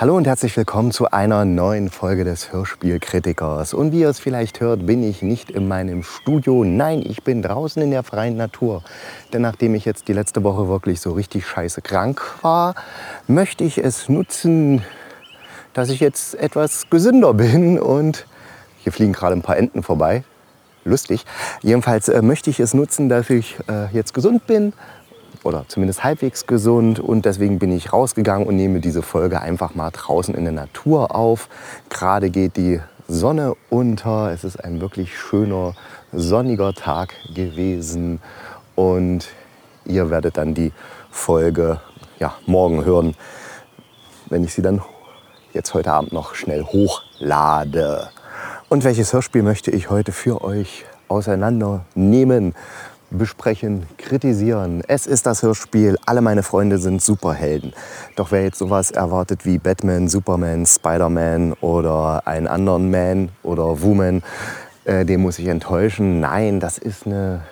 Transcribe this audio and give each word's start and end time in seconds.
Hallo 0.00 0.16
und 0.16 0.28
herzlich 0.28 0.56
willkommen 0.56 0.92
zu 0.92 1.10
einer 1.10 1.44
neuen 1.44 1.90
Folge 1.90 2.22
des 2.22 2.52
Hörspielkritikers. 2.52 3.74
Und 3.74 3.90
wie 3.90 4.02
ihr 4.02 4.08
es 4.08 4.20
vielleicht 4.20 4.60
hört, 4.60 4.86
bin 4.86 5.02
ich 5.02 5.22
nicht 5.22 5.50
in 5.50 5.66
meinem 5.66 6.04
Studio. 6.04 6.62
Nein, 6.62 7.02
ich 7.04 7.24
bin 7.24 7.42
draußen 7.42 7.82
in 7.82 7.90
der 7.90 8.04
freien 8.04 8.36
Natur. 8.36 8.84
Denn 9.32 9.42
nachdem 9.42 9.74
ich 9.74 9.84
jetzt 9.84 10.06
die 10.06 10.12
letzte 10.12 10.44
Woche 10.44 10.68
wirklich 10.68 11.00
so 11.00 11.14
richtig 11.14 11.48
scheiße 11.48 11.82
krank 11.82 12.22
war, 12.42 12.76
möchte 13.26 13.64
ich 13.64 13.78
es 13.78 14.08
nutzen, 14.08 14.84
dass 15.72 15.88
ich 15.88 15.98
jetzt 15.98 16.36
etwas 16.36 16.88
gesünder 16.90 17.34
bin. 17.34 17.80
Und 17.80 18.24
hier 18.84 18.92
fliegen 18.92 19.14
gerade 19.14 19.34
ein 19.34 19.42
paar 19.42 19.56
Enten 19.56 19.82
vorbei. 19.82 20.22
Lustig. 20.84 21.26
Jedenfalls 21.60 22.08
äh, 22.08 22.22
möchte 22.22 22.50
ich 22.50 22.60
es 22.60 22.72
nutzen, 22.72 23.08
dass 23.08 23.28
ich 23.30 23.56
äh, 23.68 23.92
jetzt 23.92 24.14
gesund 24.14 24.46
bin 24.46 24.74
oder 25.44 25.64
zumindest 25.68 26.04
halbwegs 26.04 26.46
gesund 26.46 27.00
und 27.00 27.24
deswegen 27.24 27.58
bin 27.58 27.72
ich 27.72 27.92
rausgegangen 27.92 28.46
und 28.46 28.56
nehme 28.56 28.80
diese 28.80 29.02
Folge 29.02 29.40
einfach 29.40 29.74
mal 29.74 29.90
draußen 29.90 30.34
in 30.34 30.44
der 30.44 30.52
Natur 30.52 31.14
auf. 31.14 31.48
Gerade 31.90 32.30
geht 32.30 32.56
die 32.56 32.80
Sonne 33.06 33.54
unter, 33.70 34.30
es 34.32 34.44
ist 34.44 34.62
ein 34.62 34.80
wirklich 34.80 35.18
schöner 35.18 35.74
sonniger 36.12 36.74
Tag 36.74 37.14
gewesen 37.34 38.20
und 38.74 39.28
ihr 39.86 40.10
werdet 40.10 40.36
dann 40.36 40.54
die 40.54 40.72
Folge 41.10 41.80
ja, 42.18 42.34
morgen 42.46 42.84
hören, 42.84 43.14
wenn 44.26 44.44
ich 44.44 44.52
sie 44.52 44.62
dann 44.62 44.82
jetzt 45.52 45.72
heute 45.74 45.92
Abend 45.92 46.12
noch 46.12 46.34
schnell 46.34 46.64
hochlade. 46.64 48.10
Und 48.68 48.84
welches 48.84 49.12
Hörspiel 49.12 49.42
möchte 49.42 49.70
ich 49.70 49.88
heute 49.88 50.12
für 50.12 50.42
euch 50.44 50.84
auseinandernehmen? 51.08 52.54
Besprechen, 53.10 53.86
kritisieren. 53.96 54.82
Es 54.86 55.06
ist 55.06 55.26
das 55.26 55.42
Hörspiel 55.42 55.96
Alle 56.06 56.20
meine 56.20 56.42
Freunde 56.42 56.78
sind 56.78 57.02
Superhelden. 57.02 57.72
Doch 58.16 58.30
wer 58.30 58.44
jetzt 58.44 58.58
sowas 58.58 58.90
erwartet 58.90 59.44
wie 59.44 59.58
Batman, 59.58 60.08
Superman, 60.08 60.66
Spider-Man 60.66 61.54
oder 61.54 62.26
einen 62.26 62.46
anderen 62.46 62.90
Man 62.90 63.30
oder 63.42 63.82
Woman, 63.82 64.22
äh, 64.84 65.04
den 65.04 65.20
muss 65.20 65.38
ich 65.38 65.46
enttäuschen. 65.46 66.20
Nein, 66.20 66.60
das 66.60 66.78
ist 66.78 67.06
eine 67.06 67.42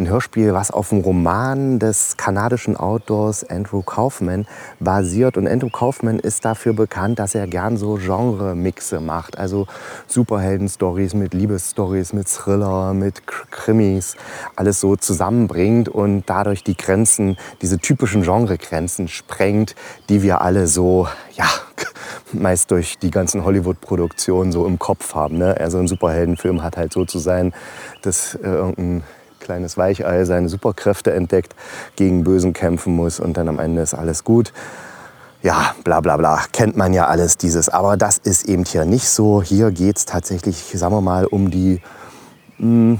ein 0.00 0.08
Hörspiel, 0.08 0.54
was 0.54 0.70
auf 0.70 0.88
dem 0.88 1.00
Roman 1.00 1.78
des 1.78 2.16
kanadischen 2.16 2.76
Autors 2.76 3.44
Andrew 3.48 3.82
Kaufman 3.82 4.46
basiert. 4.80 5.36
Und 5.36 5.46
Andrew 5.46 5.68
Kaufman 5.70 6.18
ist 6.18 6.44
dafür 6.44 6.72
bekannt, 6.72 7.18
dass 7.18 7.34
er 7.34 7.46
gern 7.46 7.76
so 7.76 7.96
Genre-Mixe 7.96 9.00
macht. 9.00 9.38
Also 9.38 9.66
Superhelden-Stories 10.06 11.14
mit 11.14 11.34
Liebesstories, 11.34 12.12
mit 12.12 12.28
Thriller, 12.28 12.94
mit 12.94 13.26
Krimis, 13.26 14.16
alles 14.56 14.80
so 14.80 14.96
zusammenbringt 14.96 15.88
und 15.88 16.24
dadurch 16.26 16.64
die 16.64 16.76
Grenzen, 16.76 17.36
diese 17.60 17.78
typischen 17.78 18.22
Genre-Grenzen 18.22 19.08
sprengt, 19.08 19.74
die 20.08 20.22
wir 20.22 20.40
alle 20.40 20.66
so, 20.66 21.08
ja, 21.34 21.46
meist 22.32 22.70
durch 22.70 22.98
die 22.98 23.10
ganzen 23.10 23.44
Hollywood-Produktionen 23.44 24.50
so 24.50 24.66
im 24.66 24.78
Kopf 24.78 25.14
haben. 25.14 25.38
Ne? 25.38 25.56
Also 25.58 25.78
ein 25.78 25.88
Superheldenfilm 25.88 26.62
hat 26.62 26.76
halt 26.76 26.92
so 26.92 27.04
zu 27.04 27.18
sein, 27.18 27.52
dass 28.02 28.34
äh, 28.36 28.46
irgendein 28.46 29.02
kleines 29.50 29.76
Weichei 29.76 30.24
seine 30.26 30.48
Superkräfte 30.48 31.12
entdeckt, 31.12 31.56
gegen 31.96 32.22
Bösen 32.22 32.52
kämpfen 32.52 32.94
muss 32.94 33.18
und 33.18 33.36
dann 33.36 33.48
am 33.48 33.58
Ende 33.58 33.82
ist 33.82 33.94
alles 33.94 34.22
gut. 34.22 34.52
Ja, 35.42 35.74
bla 35.82 36.00
bla 36.00 36.16
bla, 36.16 36.44
kennt 36.52 36.76
man 36.76 36.92
ja 36.92 37.08
alles 37.08 37.36
dieses. 37.36 37.68
Aber 37.68 37.96
das 37.96 38.18
ist 38.18 38.48
eben 38.48 38.64
hier 38.64 38.84
nicht 38.84 39.08
so. 39.08 39.42
Hier 39.42 39.72
geht 39.72 39.96
es 39.96 40.04
tatsächlich, 40.04 40.56
sagen 40.74 40.94
wir 40.94 41.00
mal, 41.00 41.26
um 41.26 41.50
die 41.50 41.80
mh, 42.58 42.64
hm, 42.64 42.98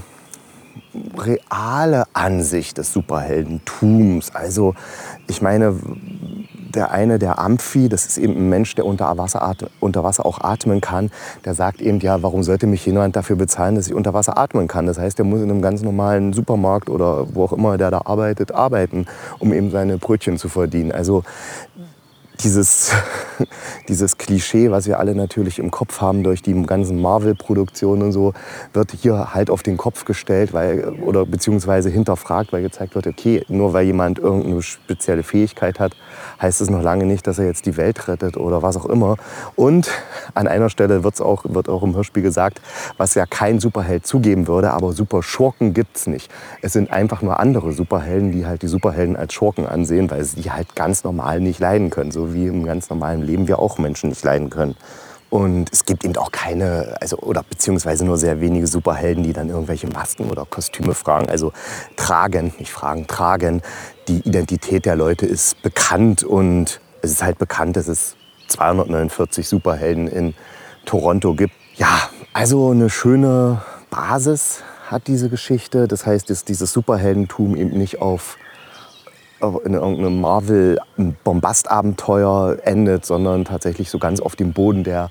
reale 1.17 2.03
Ansicht 2.13 2.77
des 2.77 2.91
Superheldentums. 2.93 4.33
Also 4.35 4.75
ich 5.27 5.41
meine, 5.41 5.75
der 6.71 6.91
eine, 6.91 7.19
der 7.19 7.39
Amphi, 7.39 7.89
das 7.89 8.05
ist 8.05 8.17
eben 8.17 8.35
ein 8.35 8.49
Mensch, 8.49 8.75
der 8.75 8.85
unter 8.85 9.17
Wasser, 9.17 9.55
unter 9.79 10.03
Wasser 10.03 10.25
auch 10.25 10.41
atmen 10.41 10.81
kann, 10.81 11.11
der 11.45 11.53
sagt 11.53 11.81
eben, 11.81 11.99
ja, 11.99 12.21
warum 12.23 12.43
sollte 12.43 12.67
mich 12.67 12.85
jemand 12.85 13.15
dafür 13.15 13.35
bezahlen, 13.35 13.75
dass 13.75 13.87
ich 13.87 13.93
unter 13.93 14.13
Wasser 14.13 14.37
atmen 14.37 14.67
kann? 14.67 14.85
Das 14.85 14.97
heißt, 14.97 15.17
der 15.17 15.25
muss 15.25 15.41
in 15.41 15.49
einem 15.49 15.61
ganz 15.61 15.81
normalen 15.81 16.33
Supermarkt 16.33 16.89
oder 16.89 17.33
wo 17.33 17.43
auch 17.43 17.53
immer 17.53 17.77
der 17.77 17.91
da 17.91 18.01
arbeitet, 18.05 18.53
arbeiten, 18.53 19.05
um 19.39 19.53
eben 19.53 19.71
seine 19.71 19.97
Brötchen 19.97 20.37
zu 20.37 20.49
verdienen. 20.49 20.91
Also 20.91 21.23
dieses, 22.43 22.91
dieses 23.87 24.17
Klischee, 24.17 24.71
was 24.71 24.87
wir 24.87 24.99
alle 24.99 25.15
natürlich 25.15 25.59
im 25.59 25.71
Kopf 25.71 26.01
haben 26.01 26.23
durch 26.23 26.41
die 26.41 26.59
ganzen 26.63 27.01
Marvel-Produktionen 27.01 28.03
und 28.03 28.11
so, 28.11 28.33
wird 28.73 28.91
hier 28.91 29.33
halt 29.33 29.49
auf 29.49 29.63
den 29.63 29.77
Kopf 29.77 30.05
gestellt 30.05 30.53
weil, 30.53 30.89
oder 31.01 31.25
beziehungsweise 31.25 31.89
hinterfragt, 31.89 32.53
weil 32.53 32.61
gezeigt 32.61 32.95
wird, 32.95 33.07
okay, 33.07 33.43
nur 33.47 33.73
weil 33.73 33.85
jemand 33.85 34.19
irgendeine 34.19 34.61
spezielle 34.61 35.23
Fähigkeit 35.23 35.79
hat, 35.79 35.95
heißt 36.41 36.61
es 36.61 36.69
noch 36.69 36.81
lange 36.81 37.05
nicht, 37.05 37.27
dass 37.27 37.39
er 37.39 37.45
jetzt 37.45 37.65
die 37.65 37.77
Welt 37.77 38.07
rettet 38.07 38.37
oder 38.37 38.61
was 38.61 38.77
auch 38.77 38.85
immer. 38.85 39.17
Und 39.55 39.89
an 40.33 40.47
einer 40.47 40.69
Stelle 40.69 41.03
wird's 41.03 41.21
auch, 41.21 41.45
wird 41.47 41.69
auch 41.69 41.83
im 41.83 41.95
Hörspiel 41.95 42.23
gesagt, 42.23 42.61
was 42.97 43.15
ja 43.15 43.25
kein 43.25 43.59
Superheld 43.59 44.05
zugeben 44.05 44.47
würde, 44.47 44.71
aber 44.71 44.93
Superschurken 44.93 45.73
gibt 45.73 45.97
es 45.97 46.07
nicht. 46.07 46.31
Es 46.61 46.73
sind 46.73 46.91
einfach 46.91 47.21
nur 47.21 47.39
andere 47.39 47.73
Superhelden, 47.73 48.31
die 48.31 48.45
halt 48.45 48.61
die 48.61 48.67
Superhelden 48.67 49.15
als 49.15 49.33
Schurken 49.33 49.65
ansehen, 49.65 50.09
weil 50.09 50.23
sie 50.23 50.51
halt 50.51 50.75
ganz 50.75 51.03
normal 51.03 51.39
nicht 51.39 51.59
leiden 51.59 51.89
können. 51.89 52.11
So 52.11 52.30
wie 52.33 52.47
im 52.47 52.65
ganz 52.65 52.89
normalen 52.89 53.21
Leben 53.21 53.47
wir 53.47 53.59
auch 53.59 53.77
Menschen 53.77 54.09
nicht 54.09 54.23
leiden 54.23 54.49
können. 54.49 54.75
Und 55.31 55.69
es 55.71 55.85
gibt 55.85 56.03
eben 56.03 56.17
auch 56.17 56.31
keine, 56.31 56.97
also 56.99 57.17
oder 57.17 57.41
beziehungsweise 57.41 58.03
nur 58.03 58.17
sehr 58.17 58.41
wenige 58.41 58.67
Superhelden, 58.67 59.23
die 59.23 59.31
dann 59.31 59.47
irgendwelche 59.47 59.87
Masken 59.87 60.29
oder 60.29 60.45
Kostüme 60.45 60.93
fragen. 60.93 61.29
Also 61.29 61.53
tragen, 61.95 62.53
nicht 62.59 62.71
fragen, 62.71 63.07
tragen. 63.07 63.61
Die 64.09 64.19
Identität 64.19 64.85
der 64.85 64.97
Leute 64.97 65.25
ist 65.25 65.61
bekannt 65.61 66.25
und 66.25 66.81
es 67.01 67.11
ist 67.11 67.23
halt 67.23 67.37
bekannt, 67.37 67.77
dass 67.77 67.87
es 67.87 68.17
249 68.49 69.47
Superhelden 69.47 70.09
in 70.09 70.33
Toronto 70.85 71.33
gibt. 71.33 71.53
Ja, 71.75 72.09
also 72.33 72.71
eine 72.71 72.89
schöne 72.89 73.61
Basis 73.89 74.63
hat 74.87 75.07
diese 75.07 75.29
Geschichte. 75.29 75.87
Das 75.87 76.05
heißt, 76.05 76.29
dass 76.29 76.43
dieses 76.43 76.73
Superheldentum 76.73 77.55
eben 77.55 77.77
nicht 77.77 78.01
auf 78.01 78.37
in 79.63 79.73
irgendeinem 79.73 80.21
Marvel-Bombastabenteuer 80.21 82.57
endet, 82.63 83.05
sondern 83.05 83.45
tatsächlich 83.45 83.89
so 83.89 83.97
ganz 83.99 84.19
auf 84.19 84.35
dem 84.35 84.51
Boden 84.53 84.83
der 84.83 85.09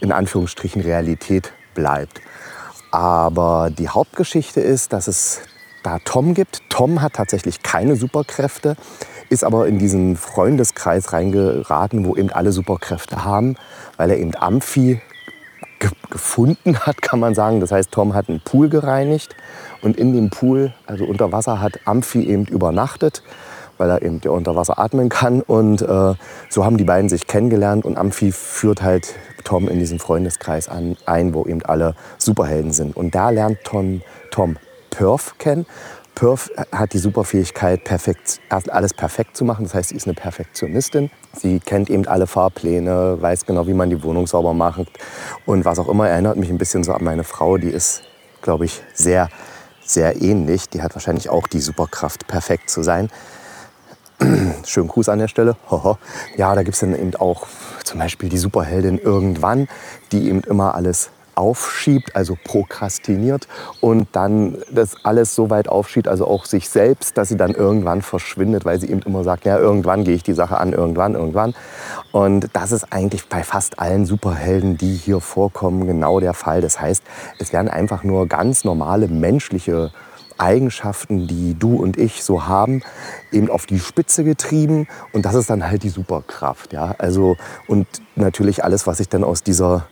in 0.00 0.12
Anführungsstrichen 0.12 0.82
Realität 0.82 1.52
bleibt. 1.74 2.20
Aber 2.90 3.70
die 3.70 3.88
Hauptgeschichte 3.88 4.60
ist, 4.60 4.92
dass 4.92 5.08
es 5.08 5.40
da 5.82 5.98
Tom 6.04 6.34
gibt. 6.34 6.62
Tom 6.68 7.02
hat 7.02 7.14
tatsächlich 7.14 7.62
keine 7.62 7.96
Superkräfte, 7.96 8.76
ist 9.28 9.44
aber 9.44 9.66
in 9.66 9.78
diesen 9.78 10.16
Freundeskreis 10.16 11.12
reingeraten, 11.12 12.04
wo 12.04 12.16
eben 12.16 12.30
alle 12.30 12.52
Superkräfte 12.52 13.24
haben, 13.24 13.56
weil 13.96 14.10
er 14.10 14.18
eben 14.18 14.34
Amphi 14.34 15.00
ge 15.80 15.90
gefunden 16.10 16.78
hat, 16.78 17.02
kann 17.02 17.18
man 17.18 17.34
sagen. 17.34 17.60
Das 17.60 17.72
heißt, 17.72 17.90
Tom 17.90 18.14
hat 18.14 18.28
einen 18.28 18.40
Pool 18.40 18.68
gereinigt 18.68 19.34
und 19.82 19.96
in 19.96 20.12
dem 20.12 20.30
Pool, 20.30 20.72
also 20.86 21.04
unter 21.04 21.32
Wasser, 21.32 21.60
hat 21.60 21.80
Amphi 21.84 22.22
eben 22.22 22.44
übernachtet, 22.44 23.22
weil 23.78 23.90
er 23.90 24.02
eben 24.02 24.20
unter 24.28 24.54
Wasser 24.54 24.78
atmen 24.78 25.08
kann. 25.08 25.40
Und 25.40 25.82
äh, 25.82 26.14
so 26.48 26.64
haben 26.64 26.76
die 26.76 26.84
beiden 26.84 27.08
sich 27.08 27.26
kennengelernt 27.26 27.84
und 27.84 27.96
Amphi 27.96 28.30
führt 28.30 28.82
halt 28.82 29.14
Tom 29.42 29.68
in 29.68 29.78
diesen 29.78 29.98
Freundeskreis 29.98 30.68
an, 30.68 30.96
ein, 31.06 31.34
wo 31.34 31.46
eben 31.46 31.64
alle 31.64 31.94
Superhelden 32.18 32.72
sind. 32.72 32.96
Und 32.96 33.14
da 33.14 33.30
lernt 33.30 33.58
Tom, 33.64 34.02
Tom 34.30 34.56
Perf 34.90 35.34
kennen. 35.38 35.66
Perf 36.20 36.50
hat 36.70 36.92
die 36.92 36.98
Superfähigkeit, 36.98 37.82
perfekt, 37.82 38.42
alles 38.50 38.92
perfekt 38.92 39.38
zu 39.38 39.46
machen. 39.46 39.64
Das 39.64 39.72
heißt, 39.72 39.88
sie 39.88 39.96
ist 39.96 40.06
eine 40.06 40.12
Perfektionistin. 40.12 41.10
Sie 41.32 41.60
kennt 41.60 41.88
eben 41.88 42.06
alle 42.06 42.26
Fahrpläne, 42.26 43.16
weiß 43.18 43.46
genau, 43.46 43.66
wie 43.66 43.72
man 43.72 43.88
die 43.88 44.02
Wohnung 44.02 44.26
sauber 44.26 44.52
macht 44.52 44.86
und 45.46 45.64
was 45.64 45.78
auch 45.78 45.88
immer. 45.88 46.10
Erinnert 46.10 46.36
mich 46.36 46.50
ein 46.50 46.58
bisschen 46.58 46.84
so 46.84 46.92
an 46.92 47.02
meine 47.04 47.24
Frau. 47.24 47.56
Die 47.56 47.70
ist, 47.70 48.02
glaube 48.42 48.66
ich, 48.66 48.82
sehr, 48.92 49.30
sehr 49.82 50.20
ähnlich. 50.20 50.68
Die 50.68 50.82
hat 50.82 50.94
wahrscheinlich 50.94 51.30
auch 51.30 51.46
die 51.46 51.60
Superkraft, 51.60 52.26
perfekt 52.26 52.68
zu 52.68 52.82
sein. 52.82 53.08
Schönen 54.66 54.88
Gruß 54.88 55.08
an 55.08 55.20
der 55.20 55.28
Stelle. 55.28 55.56
Ja, 56.36 56.54
da 56.54 56.62
gibt 56.64 56.74
es 56.74 56.80
dann 56.80 56.94
eben 56.94 57.14
auch 57.14 57.46
zum 57.82 57.98
Beispiel 57.98 58.28
die 58.28 58.36
Superheldin 58.36 58.98
irgendwann, 58.98 59.68
die 60.12 60.28
eben 60.28 60.42
immer 60.42 60.74
alles 60.74 61.08
aufschiebt, 61.40 62.14
also 62.14 62.36
prokrastiniert 62.44 63.48
und 63.80 64.08
dann 64.12 64.58
das 64.70 64.94
alles 65.04 65.34
so 65.34 65.48
weit 65.48 65.68
aufschiebt, 65.68 66.06
also 66.06 66.26
auch 66.26 66.44
sich 66.44 66.68
selbst, 66.68 67.16
dass 67.16 67.30
sie 67.30 67.38
dann 67.38 67.52
irgendwann 67.54 68.02
verschwindet, 68.02 68.66
weil 68.66 68.78
sie 68.78 68.90
eben 68.90 69.00
immer 69.00 69.24
sagt, 69.24 69.46
ja, 69.46 69.58
irgendwann 69.58 70.04
gehe 70.04 70.14
ich 70.14 70.22
die 70.22 70.34
Sache 70.34 70.58
an, 70.58 70.74
irgendwann, 70.74 71.14
irgendwann. 71.14 71.54
Und 72.12 72.48
das 72.52 72.72
ist 72.72 72.92
eigentlich 72.92 73.26
bei 73.30 73.42
fast 73.42 73.78
allen 73.78 74.04
Superhelden, 74.04 74.76
die 74.76 74.94
hier 74.94 75.20
vorkommen, 75.20 75.86
genau 75.86 76.20
der 76.20 76.34
Fall. 76.34 76.60
Das 76.60 76.78
heißt, 76.78 77.02
es 77.38 77.54
werden 77.54 77.68
einfach 77.68 78.04
nur 78.04 78.26
ganz 78.26 78.64
normale 78.64 79.08
menschliche 79.08 79.92
Eigenschaften, 80.36 81.26
die 81.26 81.56
du 81.58 81.76
und 81.76 81.96
ich 81.96 82.22
so 82.22 82.46
haben, 82.46 82.82
eben 83.32 83.48
auf 83.48 83.64
die 83.64 83.78
Spitze 83.78 84.24
getrieben. 84.24 84.88
Und 85.14 85.24
das 85.24 85.34
ist 85.34 85.48
dann 85.48 85.66
halt 85.66 85.84
die 85.84 85.88
Superkraft. 85.88 86.74
Ja? 86.74 86.94
Also, 86.98 87.38
und 87.66 87.86
natürlich 88.14 88.62
alles, 88.62 88.86
was 88.86 88.98
sich 88.98 89.08
dann 89.08 89.24
aus 89.24 89.42
dieser 89.42 89.86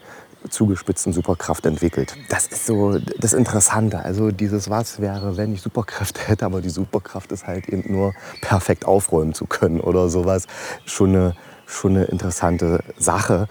zugespitzten 0.49 1.13
Superkraft 1.13 1.65
entwickelt. 1.65 2.15
Das 2.29 2.47
ist 2.47 2.65
so 2.65 2.99
das 2.99 3.33
Interessante. 3.33 3.99
Also 3.99 4.31
dieses 4.31 4.69
Was 4.69 4.99
wäre, 4.99 5.37
wenn 5.37 5.53
ich 5.53 5.61
Superkräfte 5.61 6.21
hätte, 6.27 6.45
aber 6.45 6.61
die 6.61 6.69
Superkraft 6.69 7.31
ist 7.31 7.47
halt 7.47 7.67
eben 7.69 7.91
nur 7.91 8.13
perfekt 8.41 8.85
aufräumen 8.85 9.33
zu 9.33 9.45
können 9.45 9.79
oder 9.81 10.09
sowas. 10.09 10.47
Schon 10.85 11.09
eine, 11.09 11.35
schon 11.65 11.95
eine 11.95 12.05
interessante 12.05 12.83
Sache. 12.97 13.47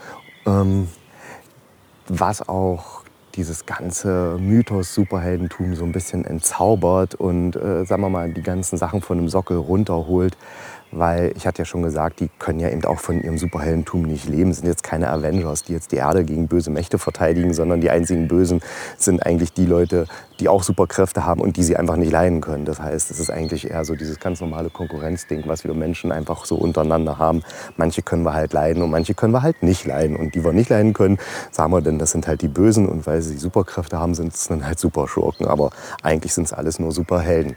Ähm, 0.47 0.89
was 2.09 2.49
auch 2.49 3.03
dieses 3.35 3.67
ganze 3.67 4.37
Mythos 4.41 4.95
Superheldentum 4.95 5.77
so 5.77 5.85
ein 5.85 5.93
bisschen 5.93 6.25
entzaubert 6.25 7.15
und 7.15 7.55
äh, 7.55 7.85
sagen 7.85 8.03
wir 8.03 8.09
mal 8.09 8.33
die 8.33 8.43
ganzen 8.43 8.77
Sachen 8.77 9.01
von 9.01 9.17
dem 9.17 9.29
Sockel 9.29 9.57
runterholt, 9.57 10.37
weil 10.91 11.33
ich 11.37 11.47
hatte 11.47 11.63
ja 11.63 11.65
schon 11.65 11.83
gesagt, 11.83 12.21
die 12.21 12.31
können 12.39 12.61
ja 12.61 12.71
eben 12.71 12.85
auch 12.85 12.99
von 12.99 13.23
ihrem 13.23 13.39
Superheldentum 13.39 14.03
nicht 14.03 14.29
leben. 14.29 14.53
Sind 14.53 14.67
jetzt 14.67 14.83
keine 14.83 15.11
Avengers, 15.11 15.65
die 15.65 15.73
jetzt 15.73 15.93
die 15.93 15.97
Erde 15.97 16.25
gegen 16.25 16.49
böse 16.49 16.71
Mächte 16.71 16.99
verteidigen, 16.99 17.53
sondern 17.53 17.81
die 17.81 17.91
einzigen 17.91 18.29
Bösen 18.29 18.61
sind 18.97 19.25
eigentlich 19.25 19.53
die 19.53 19.67
Leute, 19.67 20.07
die 20.41 20.49
auch 20.49 20.63
Superkräfte 20.63 21.25
haben 21.25 21.41
und 21.41 21.57
die 21.57 21.63
sie 21.63 21.77
einfach 21.77 21.97
nicht 21.97 22.13
leiden 22.13 22.41
können. 22.41 22.65
Das 22.65 22.81
heißt, 22.81 23.11
es 23.11 23.21
ist 23.21 23.31
eigentlich 23.31 23.71
eher 23.71 23.85
so 23.85 23.95
dieses 23.95 24.19
ganz 24.21 24.41
normale 24.41 24.71
Konkurrenzding, 24.71 25.43
was 25.47 25.65
wir 25.65 25.75
Menschen 25.75 26.13
einfach 26.13 26.45
so 26.45 26.57
untereinander 26.57 27.19
haben. 27.19 27.43
Manche 27.77 28.03
können 28.03 28.23
wir 28.23 28.35
halt 28.35 28.53
leiden 28.53 28.83
und 28.83 28.91
manche 28.91 29.15
können 29.15 29.33
wir 29.33 29.43
halt 29.43 29.63
nicht 29.63 29.85
leiden. 29.85 30.17
Und 30.17 30.35
die 30.35 30.45
wir 30.45 30.53
nicht 30.53 30.71
leiden 30.71 30.95
können, 30.95 31.19
sagen 31.51 31.73
wir 31.73 31.83
denn, 31.83 31.99
das 31.99 32.13
sind 32.13 32.27
halt 32.27 32.43
die 32.43 32.49
Bösen 32.49 32.89
und 32.89 33.07
weil 33.07 33.21
sie 33.21 33.37
Superkräfte 33.37 33.99
haben, 33.99 34.15
sind 34.15 34.35
es 34.35 34.49
dann 34.49 34.65
halt 34.65 34.79
Superschurken. 34.79 35.47
Aber 35.47 35.71
eigentlich 36.03 36.33
sind 36.33 36.45
es 36.45 36.53
alles 36.53 36.79
nur 36.79 36.93
Superhelden. 36.93 37.57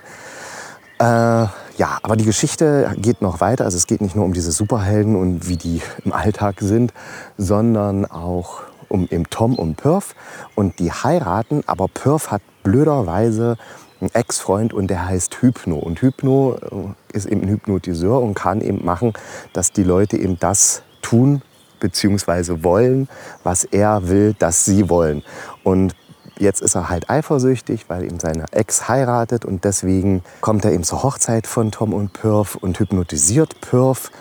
Äh, 1.00 1.48
ja, 1.78 1.98
aber 2.04 2.16
die 2.16 2.26
Geschichte 2.26 2.94
geht 2.98 3.22
noch 3.22 3.42
weiter. 3.42 3.66
Also 3.66 3.78
es 3.78 3.88
geht 3.88 4.02
nicht 4.02 4.16
nur 4.16 4.26
um 4.26 4.34
diese 4.34 4.52
Superhelden 4.52 5.16
und 5.16 5.48
wie 5.48 5.58
die 5.58 5.82
im 6.04 6.14
Alltag 6.14 6.58
sind, 6.60 6.94
sondern 7.38 8.06
auch 8.06 8.62
um 8.90 9.08
eben 9.10 9.30
Tom 9.30 9.56
und 9.58 9.76
Perf. 9.76 10.16
Und 10.56 10.80
die 10.80 10.92
heiraten, 10.92 11.64
aber 11.66 11.88
Perf 11.88 12.32
hat 12.32 12.42
blöderweise 12.64 13.58
einen 14.02 14.10
Ex-Freund 14.14 14.74
und 14.74 14.88
der 14.88 15.06
heißt 15.08 15.42
Hypno. 15.42 15.78
Und 15.78 16.02
Hypno 16.02 16.56
äh, 16.56 17.16
ist 17.18 17.28
eben 17.28 17.44
ein 17.44 17.50
Hypnotiseur 17.50 18.22
und 18.22 18.34
kann 18.34 18.62
eben 18.62 18.84
machen, 18.84 19.14
dass 19.54 19.72
die 19.72 19.84
Leute 19.84 20.18
eben 20.18 20.38
das 20.40 20.84
tun 21.02 21.42
bzw. 21.80 22.64
wollen, 22.64 23.08
was 23.44 23.64
er 23.64 24.08
will, 24.08 24.36
dass 24.38 24.66
sie 24.66 24.90
wollen. 24.90 25.24
Und 25.64 25.96
Jetzt 26.42 26.64
ist 26.64 26.74
er 26.74 26.90
halt 26.90 27.08
eifersüchtig, 27.08 27.86
weil 27.88 28.04
ihm 28.04 28.20
seine 28.20 28.46
Ex 28.50 28.88
heiratet 28.88 29.46
und 29.46 29.64
deswegen 29.64 30.24
kommt 30.40 30.66
er 30.66 30.72
eben 30.72 30.84
zur 30.84 31.04
Hochzeit 31.04 31.46
von 31.46 31.70
Tom 31.70 31.94
und 31.94 32.14
Purf 32.14 32.56
und 32.56 32.80
hypnotisiert 32.80 33.62
Purf, 33.62 34.12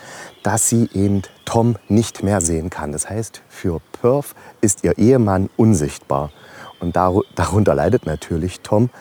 dass 0.43 0.69
sie 0.69 0.87
eben 0.93 1.23
Tom 1.45 1.77
nicht 1.87 2.21
mehr 2.21 2.39
sehen 2.39 2.69
kann. 2.69 2.91
Das 2.91 3.09
heißt, 3.09 3.41
für 3.49 3.81
Purf 3.99 4.35
ist 4.61 4.83
ihr 4.83 4.99
Ehemann 4.99 5.49
unsichtbar. 5.57 6.29
Und 6.79 6.95
darunter 6.95 7.73
leidet 7.73 8.05
natürlich 8.05 8.59
Tom 8.59 8.91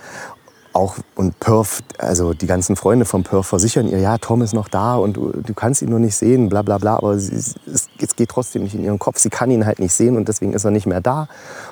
auch 0.73 0.97
und 1.17 1.39
Perf, 1.41 1.83
also 1.99 2.33
die 2.33 2.47
ganzen 2.47 2.77
Freunde 2.77 3.05
von 3.05 3.25
Perf 3.25 3.47
versichern 3.47 3.89
ihr, 3.89 3.99
ja, 3.99 4.19
Tom 4.19 4.43
ist 4.43 4.55
noch 4.55 4.69
da 4.69 4.97
und 4.97 5.17
du, 5.17 5.33
du 5.33 5.55
kannst 5.55 5.83
ihn 5.83 5.91
nur 5.91 5.99
nicht 5.99 6.17
sehen, 6.17 6.49
bla 6.49 6.63
bla 6.63 6.79
bla, 6.79 6.97
aber 6.97 7.19
sie, 7.19 7.35
es, 7.35 7.57
es, 7.67 8.17
geht 8.17 8.29
trotzdem 8.29 8.63
nicht 8.63 8.75
in 8.75 8.85
ihren 8.85 8.99
Kopf. 8.99 9.19
Sie 9.19 9.31
kann 9.31 9.51
ihn 9.51 9.67
halt 9.67 9.79
nicht 9.79 9.93
sehen 9.93 10.17
und 10.17 10.29
deswegen 10.29 10.53
ist 10.53 10.65
er 10.65 10.71
nicht 10.71 10.87
mehr 10.87 11.01
da 11.01 11.29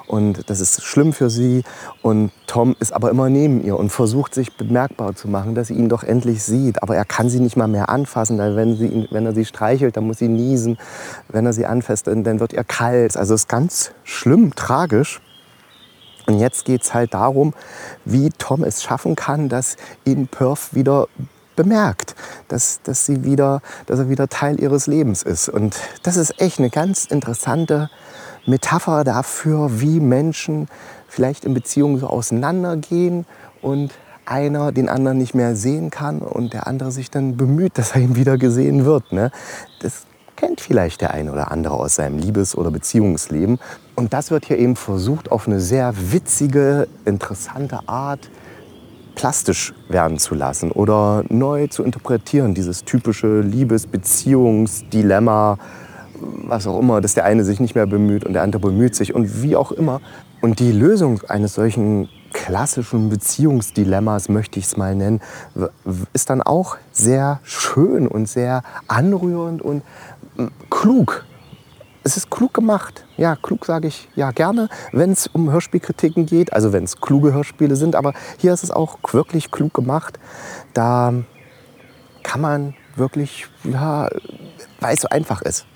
und 0.07 0.49
das 0.51 0.61
ist 0.61 0.83
schlimm 0.83 1.13
für 1.13 1.31
sie. 1.31 1.63
Und 2.03 2.33
Tom 2.47 2.75
ist 2.81 2.93
aber 2.93 3.11
immer 3.11 3.29
neben 3.29 3.63
ihr 3.63 3.79
und 3.79 3.91
versucht 3.91 4.35
sich 4.35 4.57
bemerkbar 4.57 5.15
zu 5.15 5.29
machen, 5.29 5.55
dass 5.55 5.69
sie 5.69 5.75
ihn 5.75 5.89
doch 5.89 6.03
endlich 6.03 6.43
sieht. 6.43 6.83
Aber 6.83 6.97
er 6.97 7.05
kann 7.05 7.29
sie 7.29 7.41
nicht 7.41 7.57
mal 7.57 7.69
mehr 7.69 7.89
anfassen, 7.89 8.39
weil 8.39 8.57
wenn, 8.57 8.77
sie, 8.77 9.07
wenn 9.11 9.27
er 9.27 9.35
sie 9.35 9.45
streichelt, 9.45 9.97
dann 9.97 10.07
muss 10.07 10.19
sie 10.19 10.29
niesen. 10.29 10.79
Wenn 11.29 11.47
er 11.47 11.53
sie 11.53 11.67
anfasst, 11.67 12.07
dann, 12.07 12.25
dann 12.25 12.41
wird 12.41 12.53
ihr 12.53 12.65
kalt. 12.65 13.17
Also 13.17 13.35
es 13.35 13.43
ist 13.43 13.49
ganz 13.49 13.93
schlimm, 14.03 14.55
tragisch. 14.55 15.21
Und 16.29 16.39
jetzt 16.39 16.67
geht 16.67 16.83
es 16.83 16.93
halt 16.93 17.15
darum, 17.15 17.55
wie 18.05 18.29
Tom 18.29 18.63
es 18.63 18.83
schaffen 18.83 19.17
kann, 19.17 19.49
dass 19.49 19.79
ihn 20.05 20.29
Perth 20.29 20.75
wieder 20.75 21.09
bemerkt, 21.57 22.15
dass, 22.49 22.83
dass, 22.83 23.07
sie 23.07 23.25
wieder, 23.25 23.63
dass 23.87 23.99
er 23.99 24.11
wieder 24.11 24.29
Teil 24.29 24.61
ihres 24.61 24.87
Lebens 24.87 25.23
ist. 25.23 25.49
Und 25.49 25.77
das 26.03 26.19
ist 26.19 26.39
echt 26.39 26.59
eine 26.59 26.69
ganz 26.69 27.07
interessante 27.07 27.89
Metapher 28.45 29.05
dafür, 29.05 29.81
wie 29.81 30.01
Menschen 30.01 30.69
vielleicht 31.09 31.47
in 31.47 31.55
Beziehungen 31.55 31.99
so 31.99 32.09
auseinandergehen 32.09 33.25
und 33.63 33.95
einer 34.27 34.71
den 34.71 34.91
anderen 34.91 35.17
nicht 35.17 35.35
mehr 35.35 35.57
sehen 35.57 35.89
kann 35.89 36.19
und 36.19 36.53
der 36.53 36.67
andere 36.67 36.93
sich 36.93 37.11
dann 37.11 37.39
bemüht, 37.39 37.79
dass 37.79 37.93
er 37.93 38.03
ihm 38.03 38.17
wieder 38.17 38.37
gesehen 38.37 38.85
wird. 38.85 39.13
Ne? 39.13 39.31
Das 39.81 40.05
kennt 40.37 40.61
vielleicht 40.61 41.01
der 41.01 41.13
eine 41.13 41.33
oder 41.33 41.51
andere 41.51 41.75
aus 41.75 41.95
seinem 41.95 42.19
Liebes- 42.19 42.55
oder 42.55 42.71
Beziehungsleben. 42.71 43.59
Und 43.99 44.13
das 44.13 44.31
wird 44.31 44.45
hier 44.45 44.59
eben 44.59 44.77
versucht, 44.77 45.33
auf 45.33 45.49
eine 45.49 45.59
sehr 45.59 45.93
witzige, 46.13 46.87
interessante 47.05 47.81
Art 47.89 48.31
plastisch 49.17 49.75
werden 49.89 50.19
zu 50.19 50.37
lassen 50.37 50.71
oder 50.71 51.25
neu 51.31 51.67
zu 51.67 51.83
interpretieren. 51.83 52.55
Dieses 52.55 52.85
typische 52.85 53.41
Liebes-, 53.41 53.89
Beziehungsdilemma, 53.89 55.59
was 56.15 56.69
auch 56.69 56.79
immer, 56.79 57.01
dass 57.01 57.15
der 57.15 57.25
eine 57.25 57.43
sich 57.43 57.59
nicht 57.59 57.75
mehr 57.75 57.89
bemüht 57.89 58.23
und 58.25 58.35
der 58.35 58.43
andere 58.45 58.63
bemüht 58.63 58.95
sich 58.95 59.17
und 59.17 59.43
wie 59.43 59.57
auch 59.57 59.73
immer. 59.73 60.01
Und 60.43 60.61
die 60.61 60.71
Lösung 60.71 61.21
eines 61.27 61.55
solchen 61.55 62.09
klassischen 62.33 63.09
Beziehungsdilemmas, 63.09 64.29
möchte 64.29 64.61
ich 64.61 64.67
es 64.67 64.77
mal 64.77 64.95
nennen, 64.95 65.21
ist 66.13 66.31
dann 66.31 66.41
auch 66.41 66.77
sehr 66.93 67.41
schön 67.43 68.07
und 68.07 68.29
sehr 68.29 68.63
anrührend 68.87 69.61
und 69.61 69.83
klug. 70.71 71.25
Es 72.09 72.17
ist 72.17 72.31
klug 72.31 72.55
gemacht. 72.55 73.05
Ja, 73.19 73.37
klug 73.37 73.67
sage 73.67 73.87
ich 73.87 74.09
ja 74.15 74.31
gerne, 74.31 74.71
wenn 74.93 75.13
es 75.13 75.27
um 75.27 75.53
Hörspielkritiken 75.53 76.25
geht, 76.25 76.55
also 76.55 76.73
wenn 76.73 76.85
es 76.85 77.03
kluge 77.03 77.35
Hörspiele 77.35 77.77
sind. 77.77 77.95
Aber 77.95 78.15
hier 78.39 78.55
ist 78.55 78.65
es 78.65 78.71
auch 78.71 78.97
wirklich 79.13 79.51
klug 79.51 79.75
gemacht. 79.75 80.19
Da 80.73 81.13
kann 82.23 82.41
man 82.41 82.75
wirklich, 82.97 83.47
ja, 83.63 84.09
weil 84.81 84.95
es 84.95 85.03
so 85.03 85.11
einfach 85.11 85.43
ist. 85.43 85.67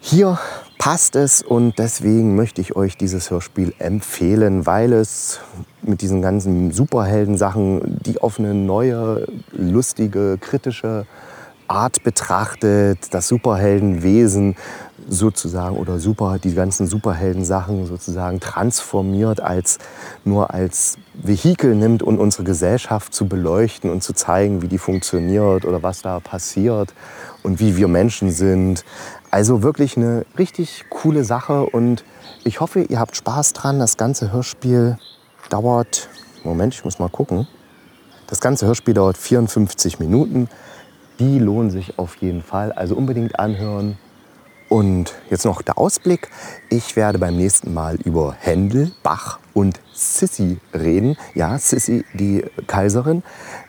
Hier 0.00 0.38
passt 0.78 1.14
es 1.14 1.42
und 1.42 1.78
deswegen 1.78 2.36
möchte 2.36 2.62
ich 2.62 2.74
euch 2.74 2.96
dieses 2.96 3.30
Hörspiel 3.30 3.74
empfehlen, 3.78 4.64
weil 4.64 4.94
es 4.94 5.40
mit 5.82 6.00
diesen 6.00 6.22
ganzen 6.22 6.72
Superhelden-Sachen, 6.72 7.98
die 8.00 8.18
auf 8.18 8.38
eine 8.38 8.54
neue, 8.54 9.26
lustige, 9.52 10.38
kritische 10.38 11.06
Art 11.68 12.02
betrachtet, 12.02 13.14
das 13.14 13.28
Superheldenwesen 13.28 14.56
sozusagen 15.08 15.76
oder 15.76 15.98
super, 15.98 16.38
die 16.38 16.54
ganzen 16.54 16.86
Superheldensachen 16.86 17.86
sozusagen 17.86 18.40
transformiert 18.40 19.40
als 19.40 19.78
nur 20.24 20.52
als 20.52 20.98
Vehikel 21.14 21.74
nimmt, 21.74 22.02
um 22.02 22.18
unsere 22.18 22.44
Gesellschaft 22.44 23.14
zu 23.14 23.26
beleuchten 23.26 23.90
und 23.90 24.02
zu 24.02 24.12
zeigen, 24.12 24.62
wie 24.62 24.68
die 24.68 24.78
funktioniert 24.78 25.64
oder 25.64 25.82
was 25.82 26.02
da 26.02 26.20
passiert 26.20 26.94
und 27.42 27.60
wie 27.60 27.76
wir 27.76 27.88
Menschen 27.88 28.30
sind. 28.30 28.84
Also 29.30 29.62
wirklich 29.62 29.96
eine 29.96 30.24
richtig 30.38 30.84
coole 30.90 31.24
Sache 31.24 31.64
und 31.66 32.04
ich 32.44 32.60
hoffe, 32.60 32.82
ihr 32.82 32.98
habt 32.98 33.16
Spaß 33.16 33.52
dran. 33.52 33.78
Das 33.78 33.96
ganze 33.96 34.32
Hörspiel 34.32 34.98
dauert, 35.48 36.08
Moment, 36.44 36.74
ich 36.74 36.84
muss 36.84 36.98
mal 36.98 37.08
gucken. 37.08 37.46
Das 38.26 38.40
ganze 38.40 38.66
Hörspiel 38.66 38.94
dauert 38.94 39.18
54 39.18 39.98
Minuten 39.98 40.48
die 41.22 41.38
lohnen 41.38 41.70
sich 41.70 41.98
auf 41.98 42.16
jeden 42.16 42.42
Fall. 42.42 42.72
Also 42.72 42.96
unbedingt 42.96 43.38
anhören. 43.38 43.96
Und 44.72 45.12
jetzt 45.28 45.44
noch 45.44 45.60
der 45.60 45.76
Ausblick. 45.76 46.30
Ich 46.70 46.96
werde 46.96 47.18
beim 47.18 47.36
nächsten 47.36 47.74
Mal 47.74 47.96
über 47.96 48.34
Händel, 48.40 48.90
Bach 49.02 49.38
und 49.52 49.78
Sissi 49.92 50.60
reden. 50.72 51.18
Ja, 51.34 51.58
Sissi, 51.58 52.06
die 52.14 52.46
Kaiserin. 52.68 53.22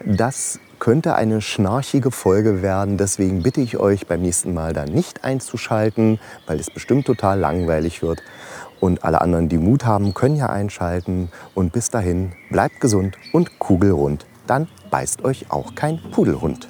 Das 0.06 0.62
könnte 0.80 1.16
eine 1.16 1.42
schnarchige 1.42 2.10
Folge 2.10 2.62
werden. 2.62 2.98
Deswegen 2.98 3.44
bitte 3.44 3.60
ich 3.60 3.76
euch 3.76 4.08
beim 4.08 4.22
nächsten 4.22 4.54
Mal 4.54 4.72
dann 4.72 4.94
nicht 4.94 5.26
einzuschalten, 5.26 6.22
weil 6.48 6.58
es 6.58 6.72
bestimmt 6.72 7.06
total 7.06 7.38
langweilig 7.38 8.02
wird. 8.02 8.24
Und 8.80 9.04
alle 9.04 9.20
anderen, 9.20 9.50
die 9.50 9.58
Mut 9.58 9.84
haben, 9.84 10.14
können 10.14 10.38
ja 10.38 10.48
einschalten. 10.48 11.30
Und 11.54 11.74
bis 11.74 11.90
dahin, 11.90 12.32
bleibt 12.50 12.80
gesund 12.80 13.18
und 13.34 13.60
kugelrund. 13.60 14.26
Dann 14.48 14.70
beißt 14.90 15.26
euch 15.26 15.52
auch 15.52 15.76
kein 15.76 16.00
Pudelhund. 16.12 16.70